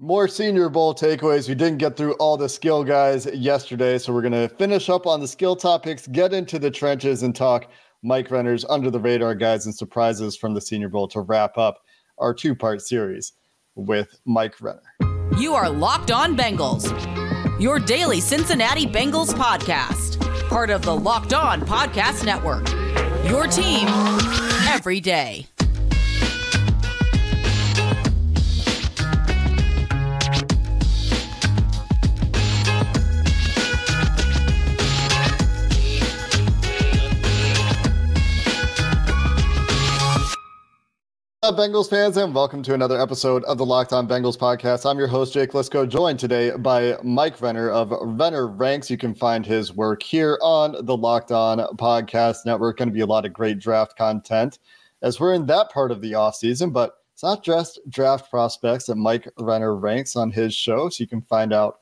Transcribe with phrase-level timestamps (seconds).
[0.00, 1.48] More Senior Bowl takeaways.
[1.48, 5.08] We didn't get through all the skill guys yesterday, so we're going to finish up
[5.08, 7.68] on the skill topics, get into the trenches, and talk
[8.04, 11.80] Mike Renner's under the radar guys and surprises from the Senior Bowl to wrap up
[12.18, 13.32] our two part series
[13.74, 14.82] with Mike Renner.
[15.36, 16.88] You are Locked On Bengals,
[17.60, 22.68] your daily Cincinnati Bengals podcast, part of the Locked On Podcast Network.
[23.28, 23.88] Your team
[24.68, 25.48] every day.
[41.48, 44.84] Up, Bengals fans, and welcome to another episode of the Locked On Bengals podcast.
[44.84, 48.90] I'm your host, Jake Liscow, joined today by Mike Renner of Renner Ranks.
[48.90, 52.76] You can find his work here on the Locked On Podcast Network.
[52.76, 54.58] Going to be a lot of great draft content
[55.00, 58.96] as we're in that part of the offseason, but it's not just draft prospects that
[58.96, 60.90] Mike Renner ranks on his show.
[60.90, 61.78] So you can find out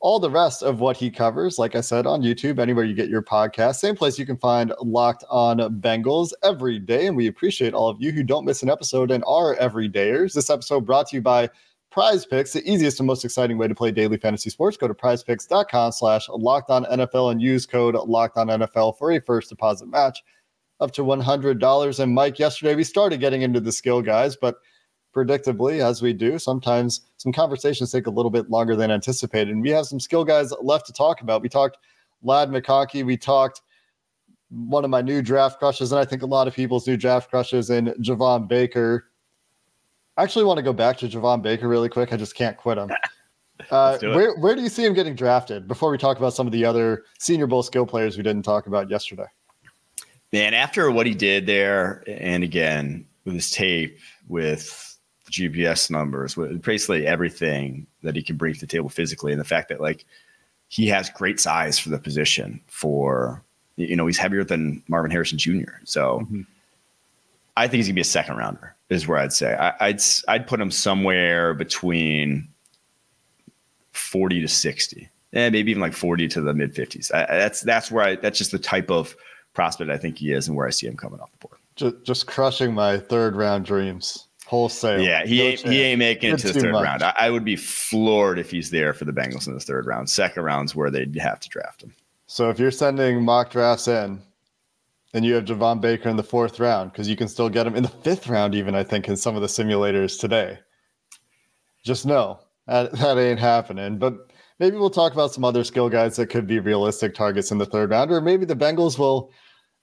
[0.00, 3.08] all the rest of what he covers, like I said, on YouTube, anywhere you get
[3.08, 3.76] your podcast.
[3.76, 7.06] Same place you can find Locked On Bengals every day.
[7.06, 10.34] And we appreciate all of you who don't miss an episode and are everydayers.
[10.34, 11.48] This episode brought to you by
[11.90, 14.76] Prize Picks, the easiest and most exciting way to play daily fantasy sports.
[14.76, 19.20] Go to prizepicks.com slash locked on NFL and use code locked on NFL for a
[19.20, 20.22] first deposit match
[20.78, 22.00] up to $100.
[22.00, 24.56] And Mike, yesterday we started getting into the skill guys, but–
[25.16, 29.48] predictably, as we do, sometimes some conversations take a little bit longer than anticipated.
[29.48, 31.40] And we have some skill guys left to talk about.
[31.40, 31.78] We talked
[32.22, 33.04] Ladd McConkey.
[33.04, 33.62] We talked
[34.50, 37.30] one of my new draft crushes, and I think a lot of people's new draft
[37.30, 39.06] crushes in Javon Baker.
[40.18, 42.12] I actually want to go back to Javon Baker really quick.
[42.12, 42.90] I just can't quit him.
[43.70, 46.52] Uh, where, where do you see him getting drafted before we talk about some of
[46.52, 49.24] the other Senior Bowl skill players we didn't talk about yesterday?
[50.30, 53.98] Man, after what he did there, and again with his tape,
[54.28, 54.95] with
[55.30, 59.44] GPS numbers, with basically everything that he can bring to the table physically, and the
[59.44, 60.04] fact that like
[60.68, 62.60] he has great size for the position.
[62.66, 63.42] For
[63.76, 65.72] you know, he's heavier than Marvin Harrison Jr.
[65.84, 66.42] So mm-hmm.
[67.56, 68.74] I think he's gonna be a second rounder.
[68.88, 72.48] Is where I'd say I, I'd I'd put him somewhere between
[73.92, 77.10] forty to sixty, and maybe even like forty to the mid fifties.
[77.12, 79.16] That's that's where I that's just the type of
[79.54, 81.58] prospect I think he is, and where I see him coming off the board.
[81.74, 85.00] Just, just crushing my third round dreams wholesale.
[85.00, 86.84] Yeah, he ain't, he ain't making it to the third much.
[86.84, 87.02] round.
[87.02, 90.08] I, I, would be floored if he's there for the Bengals in the third round.
[90.08, 91.94] Second round's where they'd have to draft him.
[92.26, 94.22] So if you're sending mock drafts in,
[95.14, 97.74] and you have Javon Baker in the fourth round, because you can still get him
[97.74, 100.58] in the fifth round, even I think in some of the simulators today.
[101.84, 103.98] Just know that, that ain't happening.
[103.98, 104.14] But
[104.58, 107.66] maybe we'll talk about some other skill guys that could be realistic targets in the
[107.66, 109.32] third round, or maybe the Bengals will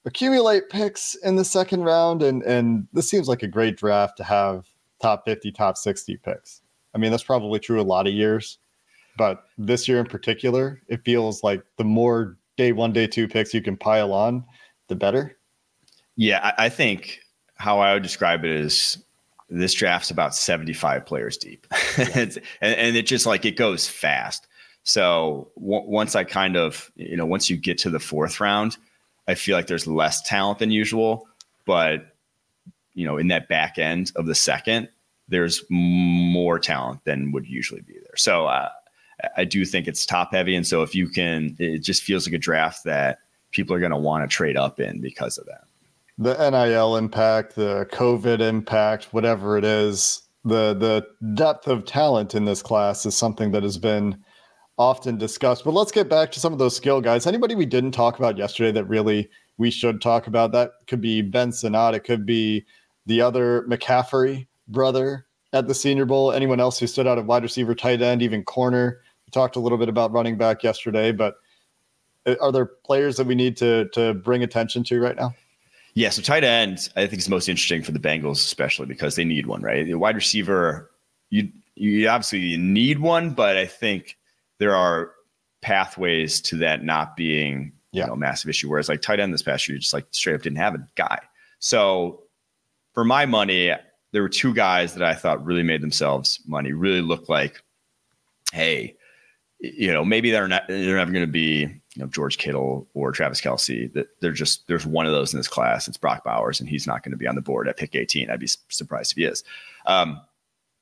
[0.05, 4.23] accumulate picks in the second round, and and this seems like a great draft to
[4.23, 4.67] have
[5.01, 6.61] top 50, top 60 picks.
[6.95, 8.59] I mean, that's probably true a lot of years,
[9.17, 13.53] but this year in particular, it feels like the more day one, day two picks
[13.53, 14.43] you can pile on,
[14.87, 15.37] the better.
[16.15, 17.19] Yeah, I, I think
[17.55, 19.03] how I would describe it is
[19.49, 21.67] this draft's about 75 players deep.
[21.97, 24.47] and, and it just like it goes fast.
[24.83, 28.77] So w- once I kind of, you know, once you get to the fourth round,
[29.27, 31.27] I feel like there's less talent than usual,
[31.65, 32.15] but
[32.93, 34.89] you know, in that back end of the second,
[35.27, 38.15] there's more talent than would usually be there.
[38.17, 38.69] So uh,
[39.37, 42.33] I do think it's top heavy, and so if you can, it just feels like
[42.33, 43.19] a draft that
[43.51, 45.63] people are going to want to trade up in because of that.
[46.17, 52.45] The NIL impact, the COVID impact, whatever it is, the the depth of talent in
[52.45, 54.23] this class is something that has been
[54.77, 55.63] often discussed.
[55.63, 57.27] But let's get back to some of those skill guys.
[57.27, 60.51] Anybody we didn't talk about yesterday that really we should talk about?
[60.51, 61.95] That could be Ben Sinnott.
[61.95, 62.65] It could be
[63.05, 66.31] the other McCaffrey brother at the Senior Bowl.
[66.31, 69.01] Anyone else who stood out at wide receiver, tight end, even corner.
[69.27, 71.35] We talked a little bit about running back yesterday, but
[72.25, 75.35] uh, are there players that we need to to bring attention to right now?
[75.95, 79.23] Yeah, so tight end, I think is most interesting for the Bengals, especially because they
[79.23, 79.85] need one, right?
[79.85, 80.89] The wide receiver,
[81.29, 84.17] you you obviously need one, but I think
[84.59, 85.11] there are
[85.61, 88.03] pathways to that not being yeah.
[88.03, 88.69] you know a massive issue.
[88.69, 91.19] Whereas like tight end this past year, just like straight up didn't have a guy.
[91.59, 92.23] So
[92.93, 93.71] for my money,
[94.11, 97.61] there were two guys that I thought really made themselves money, really looked like,
[98.51, 98.95] hey,
[99.59, 101.59] you know, maybe they're not they're never going to be
[101.95, 103.91] you know George Kittle or Travis Kelce.
[103.93, 105.87] That they're just there's one of those in this class.
[105.87, 108.29] It's Brock Bowers, and he's not going to be on the board at pick 18.
[108.29, 109.43] I'd be surprised if he is.
[109.85, 110.19] Um,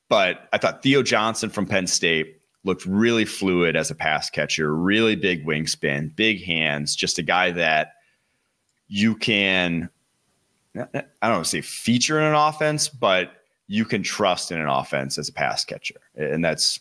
[0.10, 4.76] but I thought Theo Johnson from Penn State looked really fluid as a pass catcher,
[4.76, 7.94] really big wingspan, big hands, just a guy that
[8.88, 9.90] you can
[10.76, 10.86] I
[11.22, 15.18] don't want to say feature in an offense, but you can trust in an offense
[15.18, 16.00] as a pass catcher.
[16.16, 16.80] And that's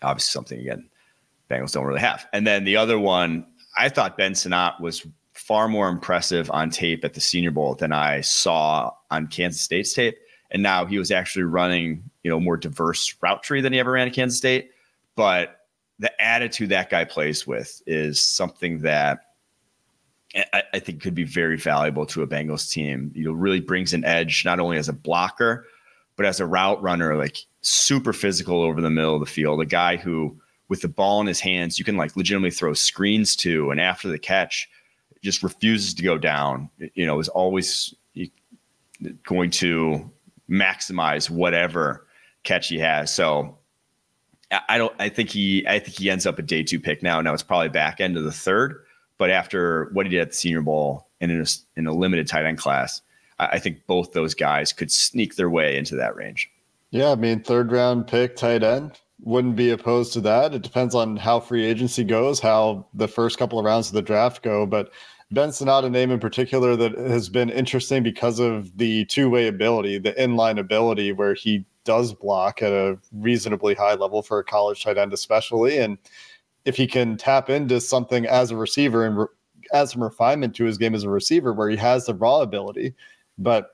[0.00, 0.88] obviously something again
[1.52, 2.26] Bengals don't really have.
[2.32, 3.46] And then the other one,
[3.76, 7.92] I thought Ben Sinnott was far more impressive on tape at the Senior Bowl than
[7.92, 10.16] I saw on Kansas State's tape.
[10.50, 13.92] And now he was actually running, you know, more diverse route tree than he ever
[13.92, 14.70] ran at Kansas State.
[15.14, 15.60] But
[15.98, 19.20] the attitude that guy plays with is something that
[20.34, 23.12] I, I think could be very valuable to a Bengals team.
[23.14, 25.66] You know, really brings an edge not only as a blocker,
[26.16, 29.60] but as a route runner, like super physical over the middle of the field.
[29.60, 33.36] A guy who, with the ball in his hands, you can like legitimately throw screens
[33.36, 34.68] to, and after the catch,
[35.22, 36.70] just refuses to go down.
[36.94, 37.94] You know, is always
[39.24, 40.10] going to
[40.48, 42.06] maximize whatever
[42.44, 43.12] catch he has.
[43.12, 43.58] So
[44.68, 44.94] I don't.
[44.98, 45.66] I think he.
[45.66, 47.20] I think he ends up a day two pick now.
[47.20, 48.84] Now it's probably back end of the third.
[49.18, 51.46] But after what he did at the Senior Bowl and in a,
[51.76, 53.00] in a limited tight end class,
[53.38, 56.50] I, I think both those guys could sneak their way into that range.
[56.90, 60.52] Yeah, I mean, third round pick tight end wouldn't be opposed to that.
[60.54, 64.02] It depends on how free agency goes, how the first couple of rounds of the
[64.02, 64.66] draft go.
[64.66, 64.90] But
[65.30, 69.46] Ben Sinnott, a name in particular that has been interesting because of the two way
[69.46, 74.44] ability, the inline ability, where he does block at a reasonably high level for a
[74.44, 75.78] college tight end, especially.
[75.78, 75.98] And
[76.64, 79.26] if he can tap into something as a receiver and re-
[79.72, 82.94] add some refinement to his game as a receiver where he has the raw ability,
[83.38, 83.70] but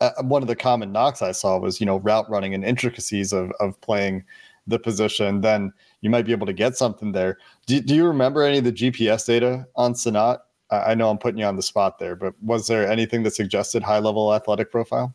[0.00, 3.32] uh, one of the common knocks I saw was, you know, route running and intricacies
[3.32, 4.24] of, of playing
[4.66, 7.38] the position, then you might be able to get something there.
[7.66, 10.40] Do, do you remember any of the GPS data on Sinnott?
[10.70, 13.82] I know I'm putting you on the spot there, but was there anything that suggested
[13.82, 15.14] high level athletic profile?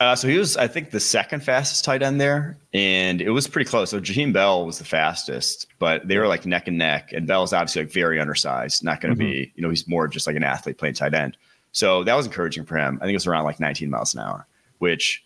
[0.00, 3.46] Uh, so he was, I think, the second fastest tight end there, and it was
[3.46, 3.90] pretty close.
[3.90, 7.12] So Jaheim Bell was the fastest, but they were like neck and neck.
[7.12, 9.30] And Bell's obviously like very undersized, not going to mm-hmm.
[9.30, 11.36] be, you know, he's more just like an athlete playing tight end.
[11.72, 12.96] So that was encouraging for him.
[12.96, 14.46] I think it was around like 19 miles an hour,
[14.78, 15.22] which,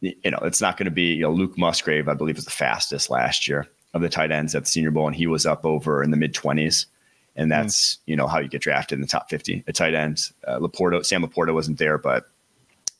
[0.00, 2.52] you know, it's not going to be, you know, Luke Musgrave, I believe, was the
[2.52, 5.66] fastest last year of the tight ends at the Senior Bowl, and he was up
[5.66, 6.86] over in the mid 20s.
[7.34, 7.50] And mm.
[7.50, 8.10] that's, mm-hmm.
[8.12, 10.30] you know, how you get drafted in the top 50 at tight end.
[10.46, 12.29] Uh, Laporta, Sam Laporta wasn't there, but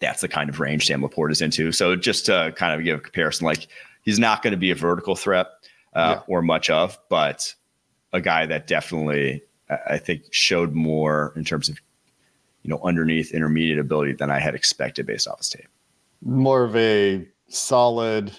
[0.00, 1.73] that's the kind of range Sam Laporta is into.
[1.73, 3.69] So just to kind of give a comparison, like
[4.02, 5.47] he's not going to be a vertical threat
[5.94, 6.23] uh, yeah.
[6.26, 7.55] or much of, but
[8.12, 9.43] a guy that definitely
[9.88, 11.79] I think showed more in terms of
[12.62, 15.69] you know underneath intermediate ability than I had expected based off his tape.
[16.23, 18.32] More of a solid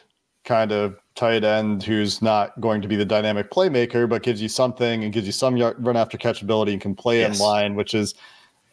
[0.44, 4.50] kind of tight end who's not going to be the dynamic playmaker, but gives you
[4.50, 7.38] something and gives you some run after catch ability and can play yes.
[7.38, 8.16] in line, which is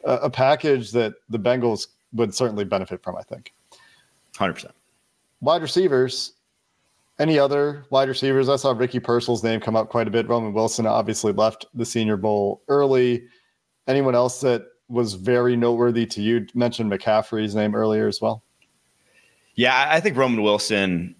[0.04, 3.52] a, a package that the Bengals would certainly benefit from, I think.
[4.34, 4.70] 100%.
[5.40, 6.34] Wide receivers,
[7.18, 8.48] any other wide receivers?
[8.48, 10.28] I saw Ricky Pearsall's name come up quite a bit.
[10.28, 13.24] Roman Wilson obviously left the Senior Bowl early.
[13.86, 16.46] Anyone else that was very noteworthy to you?
[16.54, 18.42] Mentioned McCaffrey's name earlier as well.
[19.54, 21.16] Yeah, I think Roman Wilson,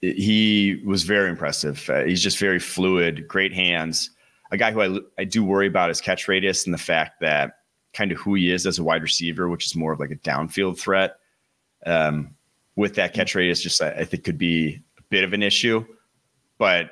[0.00, 1.88] he was very impressive.
[1.90, 4.10] Uh, he's just very fluid, great hands.
[4.52, 7.57] A guy who I, I do worry about his catch radius and the fact that
[7.92, 10.16] kind of who he is as a wide receiver, which is more of like a
[10.16, 11.18] downfield threat.
[11.86, 12.34] Um,
[12.76, 15.42] with that catch rate, radius, just I, I think could be a bit of an
[15.42, 15.84] issue,
[16.58, 16.90] but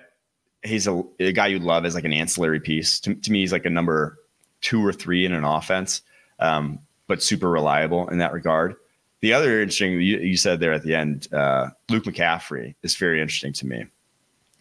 [0.65, 2.99] he's a, a guy you love as like an ancillary piece.
[3.01, 4.19] To, to, me, he's like a number
[4.61, 6.03] two or three in an offense,
[6.41, 8.75] um, but super reliable in that regard.
[9.21, 13.21] The other interesting you, you said there at the end, uh, Luke McCaffrey is very
[13.21, 13.87] interesting to me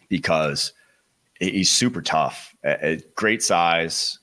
[0.08, 0.72] because
[1.40, 2.54] he's super tough,
[3.14, 4.18] great size,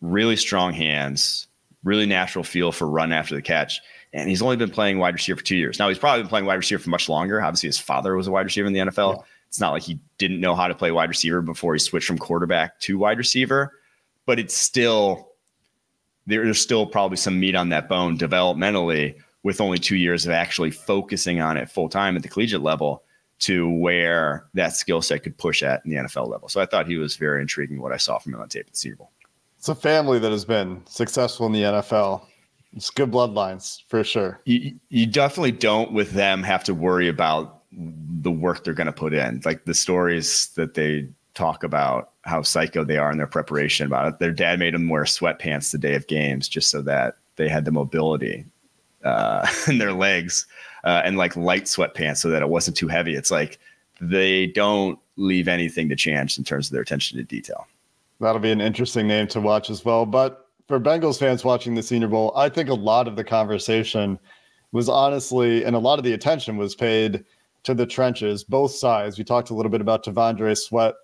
[0.00, 1.48] really strong hands,
[1.86, 3.80] really natural feel for run after the catch.
[4.12, 5.78] And he's only been playing wide receiver for two years.
[5.78, 7.40] Now he's probably been playing wide receiver for much longer.
[7.40, 9.16] Obviously, his father was a wide receiver in the NFL.
[9.16, 9.22] Yeah.
[9.48, 12.18] It's not like he didn't know how to play wide receiver before he switched from
[12.18, 13.72] quarterback to wide receiver,
[14.26, 15.32] but it's still
[16.26, 19.14] there's still probably some meat on that bone developmentally
[19.44, 23.04] with only two years of actually focusing on it full time at the collegiate level
[23.38, 26.48] to where that skill set could push at in the NFL level.
[26.48, 28.72] So I thought he was very intriguing what I saw from him on tape at
[28.72, 29.12] the Senior Bowl.
[29.66, 32.24] It's a family that has been successful in the NFL.
[32.72, 34.40] It's good bloodlines for sure.
[34.44, 38.92] You, you definitely don't with them have to worry about the work they're going to
[38.92, 39.42] put in.
[39.44, 44.06] Like the stories that they talk about how psycho they are in their preparation about
[44.06, 44.20] it.
[44.20, 47.64] Their dad made them wear sweatpants the day of games just so that they had
[47.64, 48.44] the mobility
[49.02, 50.46] uh, in their legs
[50.84, 53.16] uh, and like light sweatpants so that it wasn't too heavy.
[53.16, 53.58] It's like
[54.00, 57.66] they don't leave anything to chance in terms of their attention to detail.
[58.20, 60.06] That'll be an interesting name to watch as well.
[60.06, 64.18] But for Bengals fans watching the Senior Bowl, I think a lot of the conversation
[64.72, 67.24] was honestly, and a lot of the attention was paid
[67.64, 69.18] to the trenches, both sides.
[69.18, 70.94] We talked a little bit about T'Vondre Sweat,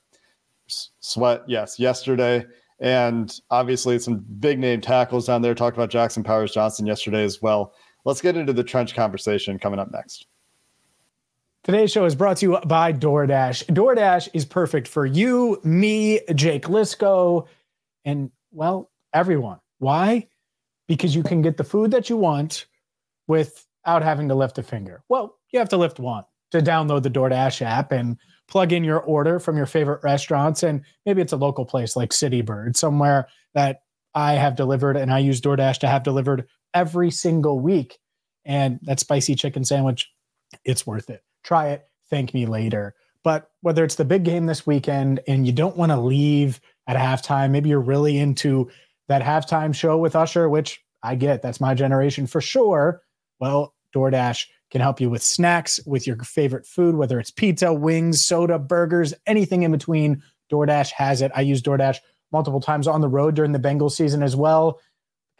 [0.66, 2.44] Sweat, yes, yesterday,
[2.80, 5.54] and obviously some big name tackles down there.
[5.54, 7.74] Talked about Jackson Powers Johnson yesterday as well.
[8.04, 10.26] Let's get into the trench conversation coming up next.
[11.64, 13.66] Today's show is brought to you by DoorDash.
[13.66, 17.46] DoorDash is perfect for you, me, Jake Liscow,
[18.04, 19.60] and well, everyone.
[19.78, 20.26] Why?
[20.88, 22.66] Because you can get the food that you want
[23.28, 25.04] without having to lift a finger.
[25.08, 28.98] Well, you have to lift one to download the DoorDash app and plug in your
[28.98, 30.64] order from your favorite restaurants.
[30.64, 33.82] And maybe it's a local place like City Bird, somewhere that
[34.16, 38.00] I have delivered and I use DoorDash to have delivered every single week.
[38.44, 40.10] And that spicy chicken sandwich,
[40.64, 42.94] it's worth it try it, thank me later.
[43.24, 46.96] But whether it's the big game this weekend and you don't want to leave at
[46.96, 48.70] halftime, maybe you're really into
[49.08, 53.02] that halftime show with Usher, which I get, that's my generation for sure.
[53.38, 58.24] Well, DoorDash can help you with snacks, with your favorite food, whether it's pizza, wings,
[58.24, 60.22] soda, burgers, anything in between.
[60.50, 61.30] DoorDash has it.
[61.34, 61.98] I use DoorDash
[62.32, 64.80] multiple times on the road during the Bengals season as well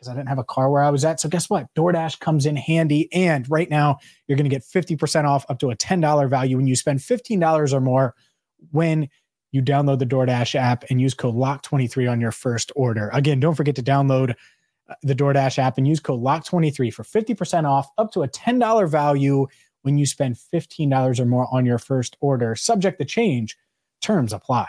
[0.03, 1.21] because I didn't have a car where I was at.
[1.21, 1.73] So guess what?
[1.77, 3.09] DoorDash comes in handy.
[3.13, 6.67] And right now, you're going to get 50% off up to a $10 value when
[6.67, 8.15] you spend $15 or more
[8.73, 9.09] when
[9.53, 13.11] you download the DoorDash app and use code LOCK23 on your first order.
[13.13, 14.35] Again, don't forget to download
[14.89, 18.89] uh, the DoorDash app and use code LOCK23 for 50% off up to a $10
[18.89, 19.47] value
[19.83, 22.57] when you spend $15 or more on your first order.
[22.57, 23.57] Subject to change,
[24.01, 24.67] terms apply.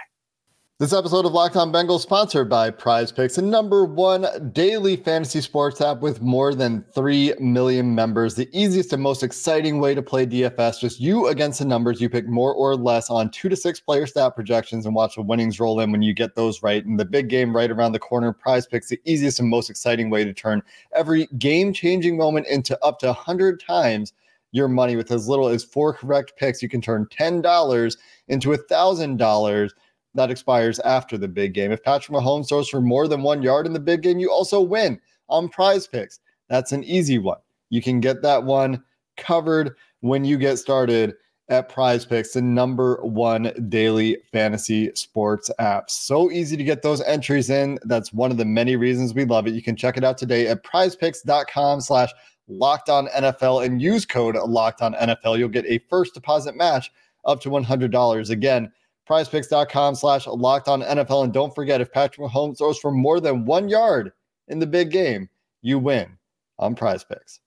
[0.83, 5.39] This episode of Locked On Bengals sponsored by Prize Picks, the number one daily fantasy
[5.39, 8.35] sports app with more than 3 million members.
[8.35, 12.01] The easiest and most exciting way to play DFS, just you against the numbers.
[12.01, 15.21] You pick more or less on two to six player stat projections and watch the
[15.21, 16.83] winnings roll in when you get those right.
[16.83, 20.09] And the big game right around the corner, Prize Picks, the easiest and most exciting
[20.09, 20.61] way to turn
[20.93, 24.11] every game changing moment into up to 100 times
[24.51, 26.61] your money with as little as four correct picks.
[26.61, 27.97] You can turn $10
[28.27, 29.69] into $1,000
[30.15, 31.71] that expires after the big game.
[31.71, 34.61] If Patrick Mahomes throws for more than one yard in the big game, you also
[34.61, 36.19] win on prize picks.
[36.49, 37.39] That's an easy one.
[37.69, 38.83] You can get that one
[39.17, 41.15] covered when you get started
[41.49, 45.89] at prize picks, the number one daily fantasy sports app.
[45.89, 47.79] So easy to get those entries in.
[47.83, 49.53] That's one of the many reasons we love it.
[49.53, 52.11] You can check it out today at prizepicks.com slash
[52.47, 55.37] locked on NFL and use code locked on NFL.
[55.37, 56.91] You'll get a first deposit match
[57.25, 58.29] up to $100.
[58.29, 58.71] Again,
[59.09, 61.25] prizepicks.com slash locked on NFL.
[61.25, 64.11] And don't forget, if Patrick Mahomes throws for more than one yard
[64.47, 65.29] in the big game,
[65.61, 66.17] you win
[66.59, 67.39] on prize picks.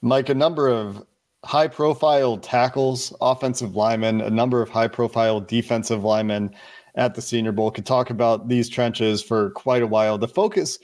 [0.00, 1.04] Mike, a number of
[1.44, 6.54] high profile tackles, offensive linemen, a number of high profile defensive linemen
[6.94, 10.18] at the Senior Bowl could talk about these trenches for quite a while.
[10.18, 10.78] The focus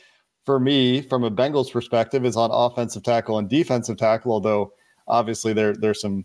[0.44, 4.72] for me, from a Bengals perspective, is on offensive tackle and defensive tackle, although
[5.06, 6.24] obviously there, there's some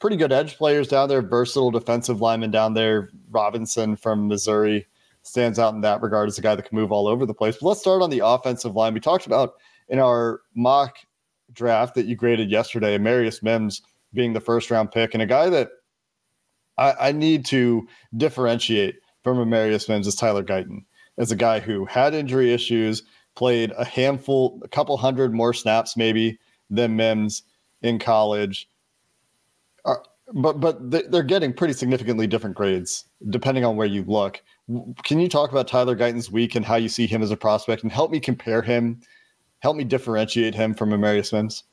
[0.00, 3.10] pretty good edge players down there, versatile defensive lineman down there.
[3.30, 4.86] Robinson from Missouri
[5.22, 7.56] stands out in that regard as a guy that can move all over the place.
[7.60, 8.94] But let's start on the offensive line.
[8.94, 9.54] We talked about
[9.88, 10.96] in our mock
[11.52, 13.82] draft that you graded yesterday, Marius Mims
[14.12, 15.70] being the first round pick, and a guy that
[16.78, 17.86] I, I need to
[18.16, 20.84] differentiate from Amarius Mims is Tyler Guyton
[21.18, 23.02] as a guy who had injury issues,
[23.36, 26.38] played a handful, a couple hundred more snaps maybe
[26.70, 27.42] than Mims
[27.82, 28.68] in college
[30.34, 34.42] but but they're getting pretty significantly different grades depending on where you look.
[35.04, 37.82] Can you talk about Tyler Guyton's week and how you see him as a prospect,
[37.82, 39.00] and help me compare him,
[39.60, 41.64] help me differentiate him from Amarius Mims?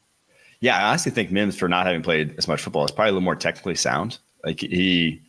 [0.59, 3.13] Yeah, I honestly think Mims, for not having played as much football, is probably a
[3.13, 4.19] little more technically sound.
[4.43, 5.21] Like he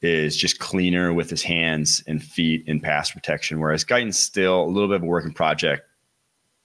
[0.00, 4.70] is just cleaner with his hands and feet in pass protection, whereas Guyton's still a
[4.70, 5.82] little bit of a working project,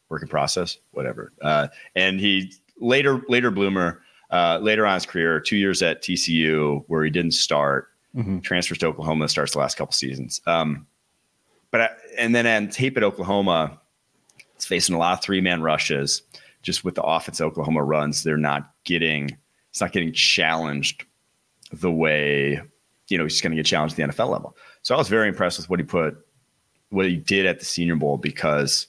[0.10, 1.34] working process, whatever.
[1.42, 4.02] Uh, and he later later bloomer
[4.34, 8.40] uh, later on his career, two years at TCU where he didn't start, mm-hmm.
[8.40, 10.42] transfers to Oklahoma, starts the last couple seasons.
[10.48, 10.88] Um,
[11.70, 13.80] but I, and then on tape at Oklahoma,
[14.56, 16.24] it's facing a lot of three man rushes.
[16.64, 19.38] Just with the offense Oklahoma runs, they're not getting
[19.70, 21.06] it's not getting challenged
[21.72, 22.62] the way
[23.10, 24.58] you know he's going to get challenged at the NFL level.
[24.82, 26.18] So I was very impressed with what he put,
[26.90, 28.88] what he did at the Senior Bowl because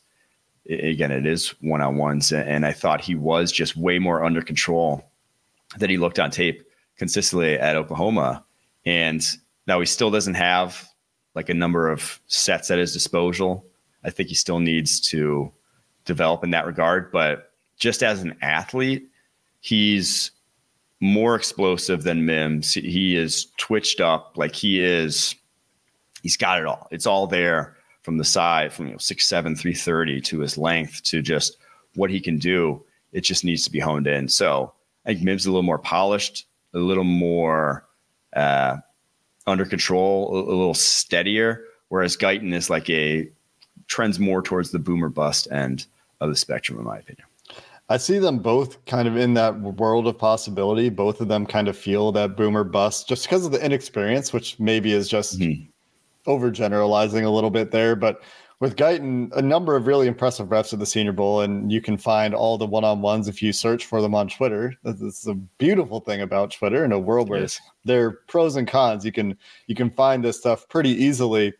[0.70, 4.40] again, it is one on ones, and I thought he was just way more under
[4.40, 5.04] control
[5.78, 6.62] that he looked on tape
[6.96, 8.44] consistently at Oklahoma.
[8.86, 9.24] And
[9.66, 10.88] now he still doesn't have
[11.34, 13.66] like a number of sets at his disposal.
[14.04, 15.50] I think he still needs to
[16.04, 17.10] develop in that regard.
[17.10, 19.08] But just as an athlete,
[19.60, 20.30] he's
[21.00, 22.74] more explosive than Mims.
[22.74, 25.34] He is twitched up like he is.
[26.22, 26.88] He's got it all.
[26.90, 30.56] It's all there from the side, from you know six seven three thirty to his
[30.56, 31.56] length to just
[31.94, 32.84] what he can do.
[33.12, 34.28] It just needs to be honed in.
[34.28, 34.72] So
[35.04, 37.86] I think Mims a little more polished, a little more
[38.34, 38.78] uh,
[39.46, 41.64] under control, a, a little steadier.
[41.88, 43.28] Whereas Guyton is like a
[43.86, 45.86] trends more towards the boomer bust end
[46.20, 47.26] of the spectrum, in my opinion.
[47.90, 50.88] I see them both kind of in that world of possibility.
[50.88, 54.58] Both of them kind of feel that boomer bust just because of the inexperience, which
[54.58, 56.30] maybe is just mm-hmm.
[56.30, 57.94] overgeneralizing a little bit there.
[57.94, 58.22] But
[58.60, 61.98] with Guyton, a number of really impressive reps at the Senior Bowl, and you can
[61.98, 64.74] find all the one on ones if you search for them on Twitter.
[64.84, 67.60] That's a beautiful thing about Twitter in a world where yes.
[67.84, 69.04] there are pros and cons.
[69.04, 71.52] You can you can find this stuff pretty easily.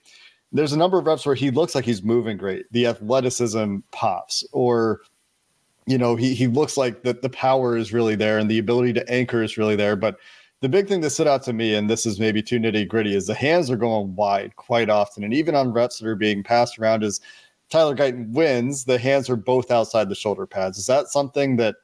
[0.52, 2.66] There's a number of reps where he looks like he's moving great.
[2.70, 5.00] The athleticism pops, or
[5.86, 8.92] you know, he he looks like that the power is really there and the ability
[8.94, 9.96] to anchor is really there.
[9.96, 10.16] But
[10.64, 13.14] the big thing that stood out to me, and this is maybe too nitty gritty,
[13.14, 15.22] is the hands are going wide quite often.
[15.22, 17.20] And even on reps that are being passed around as
[17.68, 20.78] Tyler Guyton wins, the hands are both outside the shoulder pads.
[20.78, 21.76] Is that something that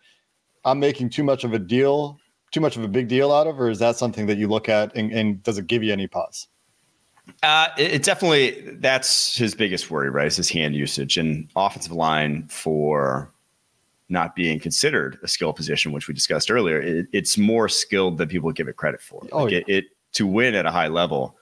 [0.64, 2.18] I'm making too much of a deal,
[2.52, 4.70] too much of a big deal out of, or is that something that you look
[4.70, 6.48] at and, and does it give you any pause?
[7.42, 10.28] Uh, it, it, definitely that's his biggest worry, right?
[10.28, 13.30] Is his hand usage and offensive line for
[14.10, 16.80] not being considered a skill position, which we discussed earlier.
[16.80, 19.26] It, it's more skilled than people give it credit for.
[19.32, 19.58] Oh, like yeah.
[19.58, 21.36] it, it, to win at a high level,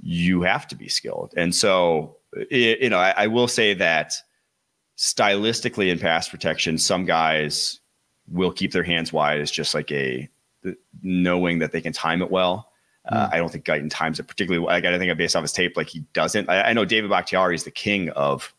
[0.00, 4.14] you have to be skilled, and so it, you know I, I will say that
[4.96, 7.80] stylistically in pass protection, some guys
[8.28, 10.28] will keep their hands wide as just like a
[11.02, 12.70] knowing that they can time it well.
[13.08, 13.34] Uh, hmm.
[13.34, 14.64] I don't think Guyton times it particularly.
[14.64, 16.48] Like, I think based off his tape, like he doesn't.
[16.48, 18.54] I, I know David Bakhtiari is the king of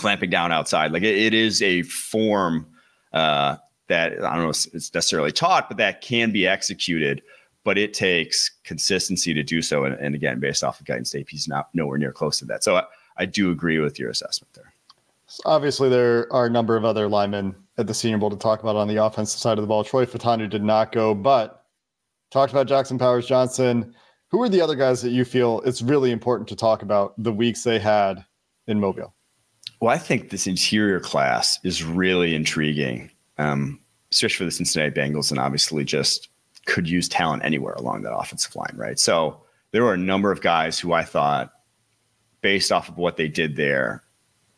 [0.00, 0.92] clamping down outside.
[0.92, 2.66] Like it, it is a form
[3.12, 3.56] uh,
[3.88, 7.22] that I don't know if it's necessarily taught, but that can be executed.
[7.62, 9.84] But it takes consistency to do so.
[9.84, 12.64] And, and again, based off of Guyton's tape, he's not nowhere near close to that.
[12.64, 12.84] So I,
[13.18, 14.72] I do agree with your assessment there.
[15.44, 18.76] Obviously, there are a number of other linemen at the Senior Bowl to talk about
[18.76, 19.84] on the offensive side of the ball.
[19.84, 21.66] Troy Fautanu did not go, but
[22.30, 23.94] talked about Jackson Powers Johnson.
[24.28, 27.32] Who are the other guys that you feel it's really important to talk about the
[27.32, 28.24] weeks they had
[28.68, 29.14] in Mobile?
[29.80, 33.80] Well, I think this interior class is really intriguing, um,
[34.12, 36.28] especially for the Cincinnati Bengals, and obviously just
[36.66, 38.98] could use talent anywhere along that offensive line, right?
[38.98, 39.40] So
[39.72, 41.52] there were a number of guys who I thought,
[42.42, 44.02] based off of what they did there,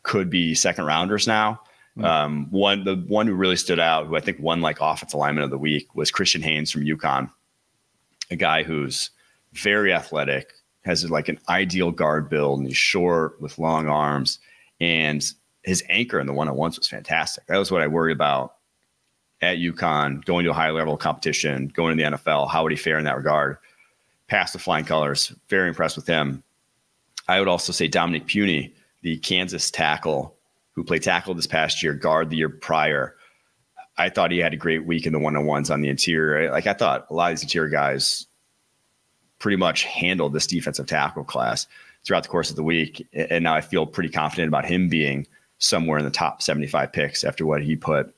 [0.03, 1.61] could be second rounders now.
[1.97, 2.03] Mm-hmm.
[2.03, 5.45] Um, one, the one who really stood out, who I think won like offensive lineman
[5.45, 7.29] of the week, was Christian Haynes from UConn,
[8.29, 9.11] a guy who's
[9.53, 10.51] very athletic,
[10.83, 14.39] has like an ideal guard build, and he's short with long arms
[14.83, 15.23] and
[15.63, 17.45] his anchor in the one on ones was fantastic.
[17.47, 18.55] That was what I worried about
[19.41, 22.49] at UConn, going to a high level competition, going to the NFL.
[22.49, 23.57] How would he fare in that regard?
[24.27, 25.33] Past the flying colors.
[25.47, 26.43] Very impressed with him.
[27.29, 30.35] I would also say Dominic Puni, the Kansas tackle
[30.73, 33.15] who played tackle this past year, guard the year prior.
[33.97, 36.51] I thought he had a great week in the one on ones on the interior.
[36.51, 38.25] Like I thought a lot of these interior guys
[39.43, 41.67] pretty much handled this defensive tackle class
[42.05, 43.05] throughout the course of the week.
[43.11, 45.27] And now I feel pretty confident about him being
[45.57, 48.15] somewhere in the top 75 picks after what he put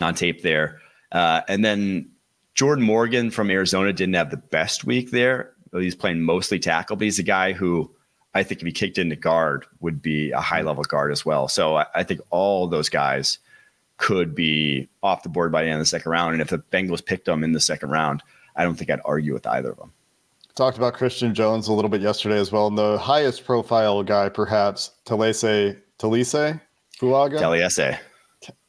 [0.00, 0.80] on tape there.
[1.12, 2.10] Uh, and then
[2.54, 5.52] Jordan Morgan from Arizona didn't have the best week there.
[5.72, 7.94] He's playing mostly tackle, but he's a guy who
[8.32, 11.48] I think if he kicked into guard would be a high level guard as well.
[11.48, 13.40] So I, I think all those guys
[13.98, 16.32] could be off the board by the end of the second round.
[16.32, 18.22] And if the Bengals picked them in the second round,
[18.56, 19.92] I don't think I'd argue with either of them.
[20.54, 22.66] Talked about Christian Jones a little bit yesterday as well.
[22.66, 26.60] And the highest profile guy, perhaps, Talese Talise
[26.98, 27.38] Fuaga.
[27.38, 27.98] Talese.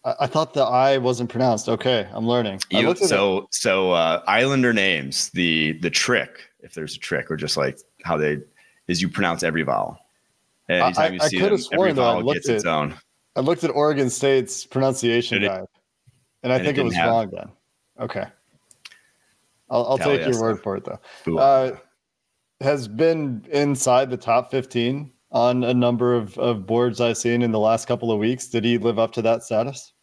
[0.04, 1.70] I, I thought the I wasn't pronounced.
[1.70, 2.62] Okay, I'm learning.
[2.70, 3.46] You, so it.
[3.52, 8.18] so uh, Islander names the the trick, if there's a trick, or just like how
[8.18, 8.40] they
[8.88, 9.98] is you pronounce every vowel.
[10.70, 12.96] Anytime I, you see I them, every vowel gets at, its own.
[13.36, 15.66] I looked at Oregon State's pronunciation and guide,
[16.44, 17.50] and I and think it, it was wrong then.
[18.00, 18.26] Okay.
[19.72, 21.38] I'll, I'll take your word for it though.
[21.38, 21.78] Uh,
[22.60, 27.52] has been inside the top 15 on a number of, of boards I've seen in
[27.52, 28.48] the last couple of weeks.
[28.48, 29.94] Did he live up to that status?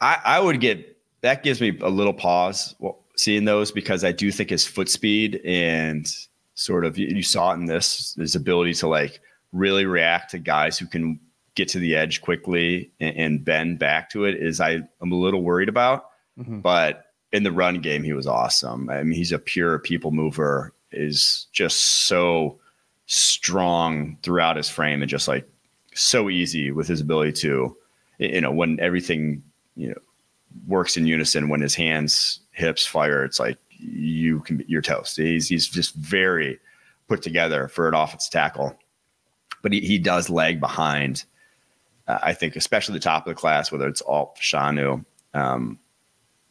[0.00, 2.74] I, I would get that gives me a little pause
[3.16, 6.06] seeing those because I do think his foot speed and
[6.54, 9.20] sort of you saw it in this his ability to like
[9.52, 11.20] really react to guys who can
[11.54, 15.14] get to the edge quickly and, and bend back to it is I am a
[15.14, 16.06] little worried about.
[16.38, 16.60] Mm-hmm.
[16.60, 18.90] But in the run game, he was awesome.
[18.90, 22.58] I mean, he's a pure people mover, is just so
[23.06, 25.48] strong throughout his frame and just like
[25.94, 27.76] so easy with his ability to,
[28.18, 29.42] you know, when everything,
[29.76, 30.00] you know,
[30.66, 33.24] works in unison when his hands, hips fire.
[33.24, 35.16] It's like you can be, you're toast.
[35.16, 36.58] He's he's just very
[37.08, 38.76] put together for an offensive tackle,
[39.62, 41.24] but he, he does lag behind.
[42.06, 45.78] Uh, I think, especially the top of the class, whether it's Alt Fashanu, um,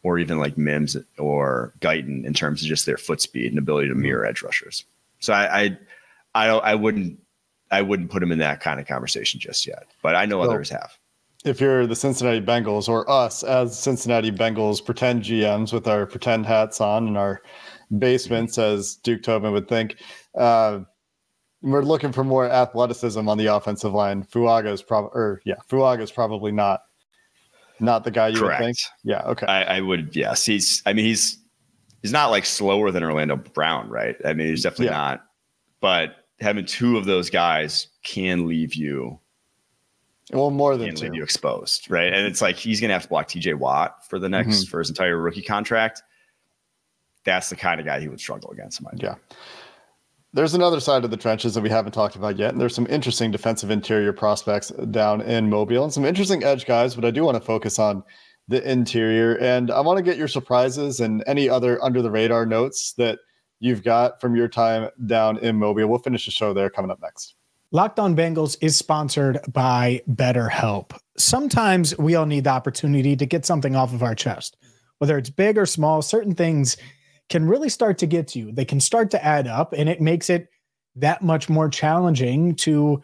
[0.03, 3.89] or even like Mims or Guyton in terms of just their foot speed and ability
[3.89, 4.85] to mirror edge rushers.
[5.19, 5.77] So I, I,
[6.33, 7.19] I, I wouldn't,
[7.69, 9.87] I wouldn't put him in that kind of conversation just yet.
[10.01, 10.97] But I know well, others have.
[11.45, 16.45] If you're the Cincinnati Bengals or us as Cincinnati Bengals pretend GMs with our pretend
[16.45, 17.41] hats on in our
[17.97, 19.97] basements, as Duke Tobin would think,
[20.37, 20.79] uh,
[21.61, 24.23] we're looking for more athleticism on the offensive line.
[24.23, 26.81] Fuaga is probably, or yeah, Fuaga is probably not
[27.81, 28.61] not the guy you Correct.
[28.61, 28.77] would think.
[29.03, 29.21] Yeah.
[29.23, 29.45] Okay.
[29.45, 30.15] I, I, would.
[30.15, 30.45] Yes.
[30.45, 30.81] He's.
[30.85, 31.37] I mean, he's
[32.01, 34.15] he's not like slower than Orlando Brown, right?
[34.23, 34.91] I mean, he's definitely yeah.
[34.91, 35.25] not.
[35.79, 39.19] But having two of those guys can leave you.
[40.31, 42.13] Well, more than leave you exposed, right?
[42.13, 43.55] And it's like he's going to have to block T.J.
[43.55, 44.69] Watt for the next mm-hmm.
[44.69, 46.03] for his entire rookie contract.
[47.25, 48.81] That's the kind of guy he would struggle against.
[48.95, 49.15] Yeah.
[50.33, 52.87] There's another side of the trenches that we haven't talked about yet, and there's some
[52.89, 57.25] interesting defensive interior prospects down in Mobile and some interesting edge guys, but I do
[57.25, 58.01] want to focus on
[58.47, 59.37] the interior.
[59.39, 63.19] And I want to get your surprises and any other under the radar notes that
[63.59, 65.87] you've got from your time down in Mobile.
[65.87, 67.35] We'll finish the show there coming up next.
[67.71, 70.97] Locked on Bengals is sponsored by BetterHelp.
[71.17, 74.55] Sometimes we all need the opportunity to get something off of our chest,
[74.99, 76.77] whether it's big or small, certain things
[77.31, 78.51] can really start to get to you.
[78.51, 80.49] They can start to add up, and it makes it
[80.95, 83.01] that much more challenging to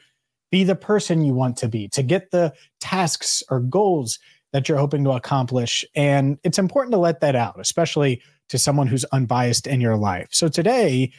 [0.52, 4.20] be the person you want to be, to get the tasks or goals
[4.54, 5.84] that you're hoping to accomplish.
[5.96, 10.28] And it's important to let that out, especially to someone who's unbiased in your life.
[10.32, 11.12] So today,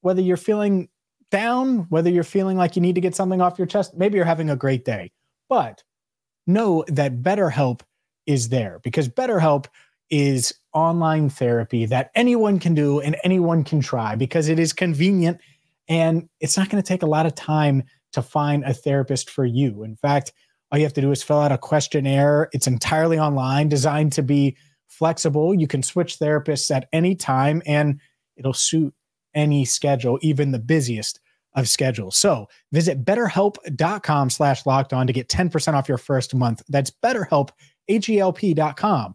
[0.00, 0.88] whether you're feeling
[1.30, 4.24] down, whether you're feeling like you need to get something off your chest, maybe you're
[4.24, 5.10] having a great day,
[5.48, 5.82] but
[6.46, 7.80] know that BetterHelp
[8.26, 9.66] is there because BetterHelp
[10.10, 15.40] is online therapy that anyone can do and anyone can try because it is convenient
[15.88, 17.82] and it's not going to take a lot of time
[18.12, 19.82] to find a therapist for you.
[19.82, 20.32] In fact,
[20.70, 22.48] all you have to do is fill out a questionnaire.
[22.52, 24.56] It's entirely online, designed to be
[24.88, 25.54] flexible.
[25.54, 28.00] You can switch therapists at any time and
[28.36, 28.94] it'll suit
[29.34, 31.20] any schedule, even the busiest
[31.54, 32.16] of schedules.
[32.16, 36.62] So visit betterhelp.com slash locked on to get 10% off your first month.
[36.68, 37.50] That's betterhelp,
[37.88, 39.14] H-E-L-P.com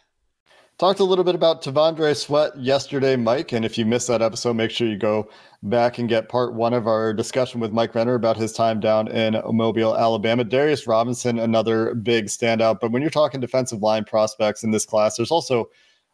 [0.81, 3.51] Talked a little bit about T'Vondre Sweat yesterday, Mike.
[3.51, 5.29] And if you missed that episode, make sure you go
[5.61, 9.07] back and get part one of our discussion with Mike Renner about his time down
[9.07, 10.43] in Mobile, Alabama.
[10.43, 12.79] Darius Robinson, another big standout.
[12.81, 15.69] But when you're talking defensive line prospects in this class, there's also,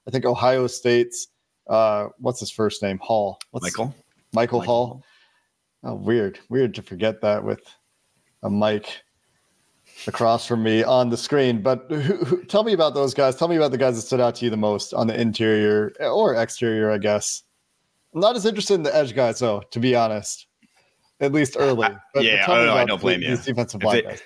[0.06, 1.30] I think, Ohio State's,
[1.69, 2.99] uh, what's his first name?
[3.01, 3.39] Hall.
[3.51, 3.86] What's, Michael.
[3.86, 4.60] Michael.
[4.60, 5.03] Michael Hall.
[5.86, 6.39] Oh, weird.
[6.49, 7.62] Weird to forget that with
[8.43, 9.01] a Mike
[10.05, 11.62] across from me on the screen.
[11.62, 13.36] But who, who, tell me about those guys.
[13.36, 15.93] Tell me about the guys that stood out to you the most on the interior
[15.99, 17.43] or exterior, I guess.
[18.13, 20.47] I'm not as interested in the edge guys, though, to be honest.
[21.19, 21.89] At least early.
[22.13, 23.38] But yeah, oh, no, I don't blame the, you.
[23.38, 24.21] defensive line guys.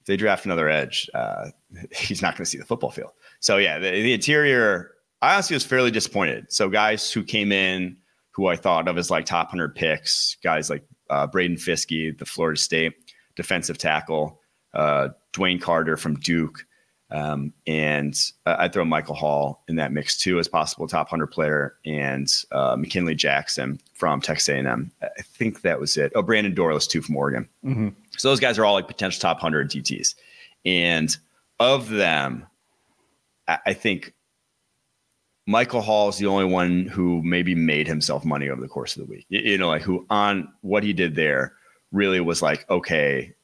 [0.00, 1.50] If they draft another edge, uh,
[1.92, 3.12] he's not going to see the football field.
[3.40, 4.90] So yeah, the, the interior.
[5.22, 6.52] I honestly was fairly disappointed.
[6.52, 7.96] So guys who came in,
[8.32, 12.24] who I thought of as like top hundred picks, guys like uh, Braden Fiske, the
[12.26, 12.94] Florida State
[13.36, 14.41] defensive tackle,
[14.74, 16.66] uh, DeWayne Carter from Duke.
[17.10, 21.26] Um, and uh, I'd throw Michael Hall in that mix too as possible top 100
[21.26, 24.90] player and uh, McKinley Jackson from Texas A&M.
[25.02, 26.12] I think that was it.
[26.14, 27.46] Oh, Brandon Dorlus too from Oregon.
[27.62, 27.88] Mm-hmm.
[28.16, 30.14] So those guys are all like potential top 100 DTs.
[30.64, 31.14] And
[31.60, 32.46] of them,
[33.46, 34.14] I, I think
[35.46, 39.02] Michael Hall is the only one who maybe made himself money over the course of
[39.02, 39.26] the week.
[39.28, 41.54] You, you know, like who on what he did there
[41.90, 43.34] really was like, okay,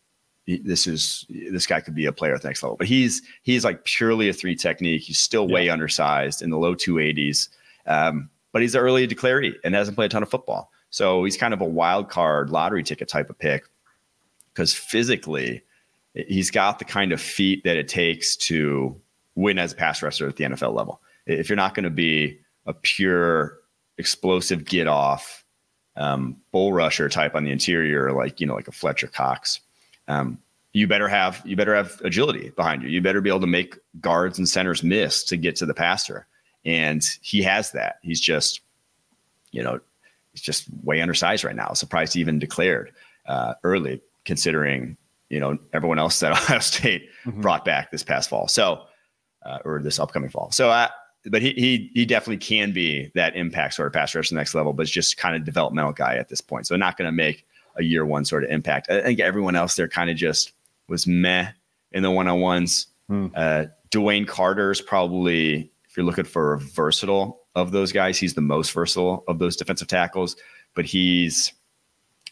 [0.57, 2.77] this is this guy could be a player at the next level.
[2.77, 5.03] But he's he's like purely a three technique.
[5.03, 5.73] He's still way yeah.
[5.73, 7.49] undersized in the low 280s.
[7.87, 10.71] Um, but he's an early declaree and hasn't played a ton of football.
[10.91, 13.65] So he's kind of a wild card lottery ticket type of pick
[14.53, 15.63] because physically
[16.15, 18.99] he's got the kind of feet that it takes to
[19.35, 21.01] win as a pass rusher at the NFL level.
[21.27, 23.59] If you're not going to be a pure
[23.99, 25.45] explosive get off
[25.97, 29.61] um, bull rusher type on the interior, like you know, like a Fletcher Cox.
[30.09, 30.39] Um,
[30.73, 32.89] you better have you better have agility behind you.
[32.89, 36.27] You better be able to make guards and centers miss to get to the passer,
[36.65, 37.99] and he has that.
[38.03, 38.61] He's just,
[39.51, 39.81] you know,
[40.33, 41.73] he's just way undersized right now.
[41.73, 42.93] Surprised he even declared
[43.27, 44.97] uh, early, considering
[45.31, 47.41] you know everyone else that Ohio State mm-hmm.
[47.41, 48.49] brought back this past fall.
[48.49, 48.83] So,
[49.45, 50.51] uh, or this upcoming fall.
[50.53, 50.91] So I
[51.25, 54.39] but he he he definitely can be that impact sort of pass rush to the
[54.39, 56.67] next level, but it's just kind of developmental guy at this point.
[56.67, 57.47] So not going to make
[57.79, 58.91] a year one sort of impact.
[58.91, 60.53] I think everyone else there kind of just
[60.89, 61.49] was meh
[61.93, 62.87] in the one on ones.
[63.09, 63.29] Hmm.
[63.35, 68.35] Uh, DeWayne Carter is probably if you're looking for a versatile of those guys, he's
[68.35, 70.37] the most versatile of those defensive tackles,
[70.75, 71.53] but he's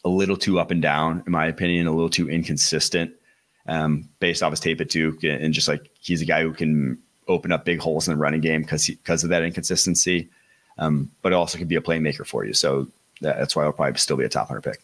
[0.04, 3.12] a little too up and down in my opinion, a little too inconsistent.
[3.68, 7.02] Um, based off his tape at Duke, and just like he's a guy who can
[7.26, 10.28] open up big holes in the running game because because of that inconsistency.
[10.78, 12.52] Um, but also could be a playmaker for you.
[12.52, 12.86] So
[13.20, 14.82] that's why I'll probably still be a top hundred pick.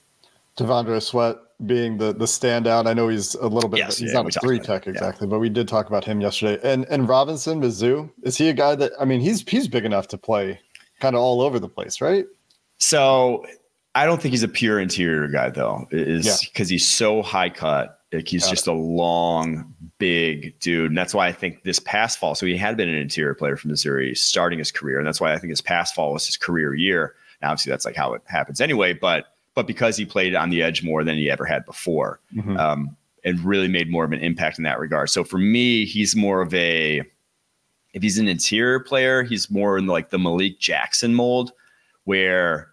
[0.56, 1.36] T'Vondre Sweat
[1.66, 2.86] being the the standout.
[2.86, 3.78] I know he's a little bit.
[3.78, 5.30] Yes, he's yeah, not a three tech exactly, yeah.
[5.30, 6.60] but we did talk about him yesterday.
[6.68, 10.08] And and Robinson Mizzou is he a guy that I mean he's he's big enough
[10.08, 10.60] to play
[11.00, 12.26] kind of all over the place, right?
[12.78, 13.44] So
[13.94, 15.86] I don't think he's a pure interior guy though.
[15.90, 16.74] Is because yeah.
[16.74, 17.98] he's so high cut.
[18.12, 18.72] Like he's Got just it.
[18.72, 20.90] a long, big dude.
[20.90, 23.56] And that's why I think this past fall, so he had been an interior player
[23.56, 24.98] from Missouri starting his career.
[24.98, 27.14] And that's why I think his past fall was his career year.
[27.40, 28.92] Now, obviously, that's like how it happens anyway.
[28.92, 32.56] But but because he played on the edge more than he ever had before, mm-hmm.
[32.56, 35.10] um, and really made more of an impact in that regard.
[35.10, 37.02] So for me, he's more of a
[37.92, 41.52] if he's an interior player, he's more in like the Malik Jackson mold,
[42.04, 42.72] where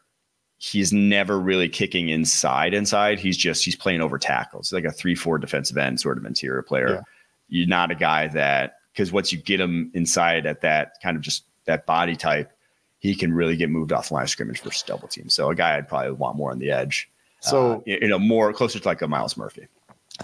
[0.60, 5.16] he's never really kicking inside inside he's just he's playing over tackles like a three
[5.16, 7.02] four defensive end sort of interior player yeah.
[7.48, 11.24] you're not a guy that because once you get him inside at that kind of
[11.24, 12.52] just that body type
[13.00, 15.56] he can really get moved off the line of scrimmage for double team so a
[15.56, 17.10] guy i'd probably want more on the edge
[17.42, 19.68] so uh, you know more closer to like a Myles Murphy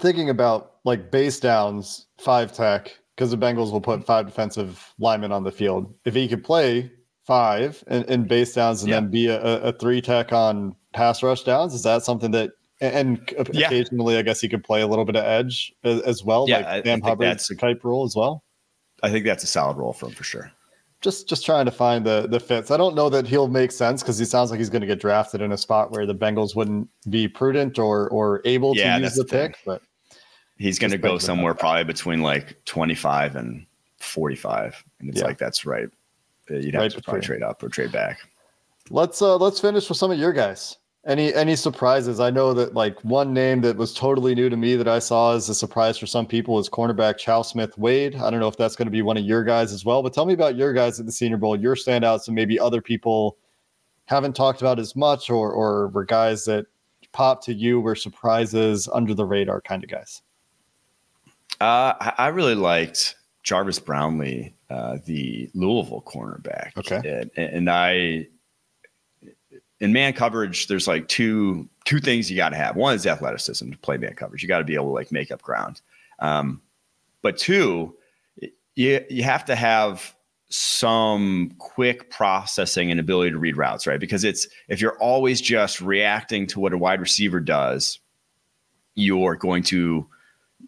[0.00, 5.32] thinking about like base downs five tech because the bengals will put five defensive linemen
[5.32, 6.90] on the field if he could play
[7.26, 9.00] five in, in base downs and yeah.
[9.00, 11.74] then be a, a, three tech on pass rush downs?
[11.74, 13.20] Is that something that and
[13.52, 13.66] yeah.
[13.66, 16.60] occasionally I guess he could play a little bit of edge as, as well, yeah,
[16.60, 18.44] like Sam Hubbard's type role as well?
[19.02, 20.52] I think that's a solid role for him for sure.
[21.06, 22.72] Just just trying to find the the fits.
[22.72, 24.98] I don't know that he'll make sense because he sounds like he's going to get
[24.98, 29.04] drafted in a spot where the Bengals wouldn't be prudent or or able yeah, to
[29.04, 29.82] use the, the pick, but
[30.58, 33.64] he's going to go somewhere probably between like 25 and
[33.98, 35.26] 45 and it's yeah.
[35.26, 35.88] like that's right
[36.50, 38.18] you'd have right to probably trade up or trade back.
[38.90, 40.76] Let's uh let's finish with some of your guys.
[41.06, 42.18] Any any surprises?
[42.18, 45.34] I know that like one name that was totally new to me that I saw
[45.34, 48.16] as a surprise for some people is cornerback Chau Smith Wade.
[48.16, 50.12] I don't know if that's going to be one of your guys as well, but
[50.12, 53.36] tell me about your guys at the Senior Bowl, your standouts, and maybe other people
[54.06, 56.66] haven't talked about as much, or or were guys that
[57.12, 60.22] popped to you were surprises under the radar kind of guys.
[61.60, 63.14] Uh, I really liked
[63.44, 66.76] Jarvis Brownlee uh, the Louisville cornerback.
[66.76, 66.96] Okay.
[66.96, 68.26] And, and, I,
[69.80, 72.76] in man coverage, there's like two two things you got to have.
[72.76, 74.42] One is athleticism to play man coverage.
[74.42, 75.80] You got to be able to like make up ground.
[76.18, 76.62] Um,
[77.22, 77.94] but two,
[78.74, 80.14] you you have to have
[80.48, 84.00] some quick processing and ability to read routes, right?
[84.00, 87.98] Because it's if you're always just reacting to what a wide receiver does,
[88.94, 90.06] you're going to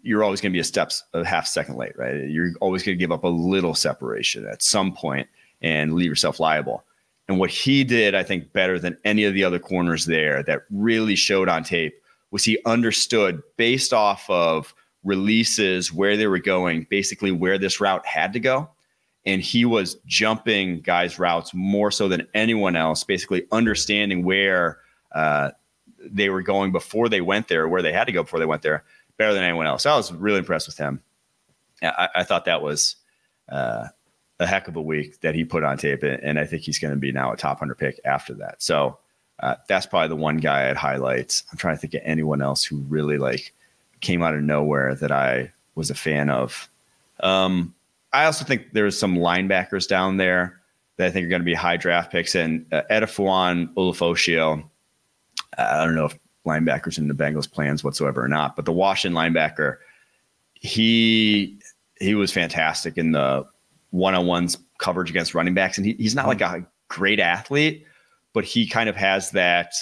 [0.03, 2.29] you're always going to be a steps a half second late, right?
[2.29, 5.29] You're always going to give up a little separation at some point
[5.63, 6.85] and leave yourself liable.
[7.29, 10.63] And what he did, I think, better than any of the other corners there that
[10.71, 11.95] really showed on tape
[12.31, 18.05] was he understood based off of releases where they were going, basically where this route
[18.07, 18.69] had to go.
[19.27, 24.79] And he was jumping guys' routes more so than anyone else, basically understanding where
[25.15, 25.51] uh,
[26.01, 28.63] they were going before they went there, where they had to go before they went
[28.63, 28.85] there
[29.19, 29.83] better than anyone else.
[29.83, 31.03] So I was really impressed with him.
[31.83, 32.97] I, I thought that was
[33.51, 33.89] uh,
[34.41, 36.95] a heck of a week that he put on tape, and I think he's going
[36.95, 38.63] to be now a top hundred pick after that.
[38.63, 38.99] So
[39.41, 41.43] uh, that's probably the one guy I'd highlight.
[41.51, 43.53] I'm trying to think of anyone else who really like
[44.01, 46.69] came out of nowhere that I was a fan of.
[47.21, 47.75] Um,
[48.13, 50.61] I also think there's some linebackers down there
[50.97, 54.65] that I think are going to be high draft picks, and uh, Edefuan Ulofoshio.
[55.57, 58.57] I don't know if linebackers in the Bengals plans whatsoever or not.
[58.57, 59.77] But the Washington linebacker,
[60.55, 61.59] he
[62.01, 63.45] he was fantastic in the
[63.91, 67.85] one on ones coverage against running backs, and he, he's not like a great athlete,
[68.33, 69.75] but he kind of has that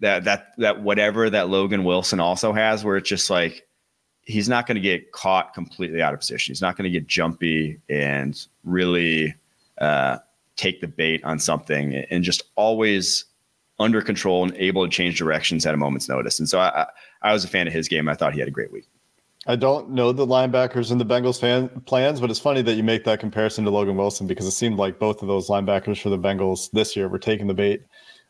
[0.00, 3.66] that that that whatever that Logan Wilson also has, where it's just like
[4.22, 6.52] he's not going to get caught completely out of position.
[6.52, 9.34] He's not going to get jumpy and really
[9.78, 10.18] uh,
[10.56, 13.24] take the bait on something and just always
[13.78, 16.38] under control and able to change directions at a moment's notice.
[16.38, 16.86] And so I,
[17.22, 18.08] I was a fan of his game.
[18.08, 18.86] I thought he had a great week.
[19.46, 22.82] I don't know the linebackers in the Bengals fan plans, but it's funny that you
[22.82, 26.10] make that comparison to Logan Wilson because it seemed like both of those linebackers for
[26.10, 27.82] the Bengals this year were taking the bait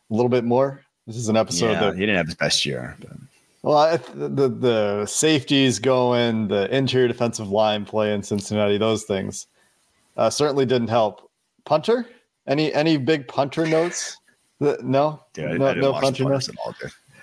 [0.09, 0.81] a little bit more.
[1.07, 2.95] This is an episode Yeah, that he didn't have his best year.
[3.01, 3.11] But.
[3.61, 9.47] well, I, the the safeties going, the interior defensive line play in Cincinnati, those things
[10.15, 11.29] uh, certainly didn't help.
[11.65, 12.07] Punter,
[12.47, 14.17] any any big punter notes?
[14.59, 16.47] No, Dude, I, no, no punter notes.
[16.47, 16.73] at all.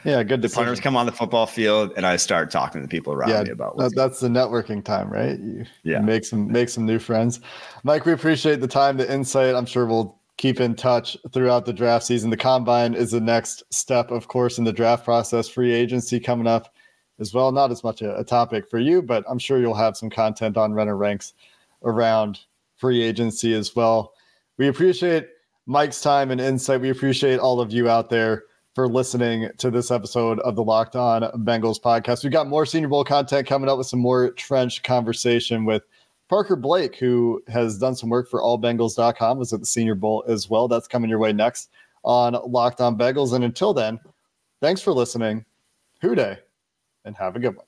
[0.04, 0.42] Yeah, good.
[0.42, 3.42] The punters come on the football field, and I start talking to people around Yeah,
[3.42, 5.38] me about that, that's the networking time, right?
[5.38, 6.00] You Yeah.
[6.00, 7.40] make some make some new friends.
[7.82, 9.54] Mike, we appreciate the time, the insight.
[9.54, 12.30] I'm sure we'll keep in touch throughout the draft season.
[12.30, 15.48] The combine is the next step, of course, in the draft process.
[15.48, 16.72] Free agency coming up
[17.18, 17.50] as well.
[17.50, 20.56] Not as much a, a topic for you, but I'm sure you'll have some content
[20.56, 21.34] on Renner Ranks
[21.82, 22.38] around
[22.76, 24.12] free agency as well.
[24.58, 25.26] We appreciate
[25.66, 26.80] Mike's time and insight.
[26.80, 28.44] We appreciate all of you out there
[28.78, 32.22] for listening to this episode of the Locked On Bengals podcast.
[32.22, 35.82] We've got more Senior Bowl content coming up with some more trench conversation with
[36.28, 40.48] Parker Blake, who has done some work for allbengals.com, was at the Senior Bowl as
[40.48, 40.68] well.
[40.68, 41.70] That's coming your way next
[42.04, 43.32] on Locked On Bengals.
[43.32, 43.98] And until then,
[44.60, 45.44] thanks for listening.
[46.00, 46.38] Who Dey,
[47.04, 47.67] and have a good one.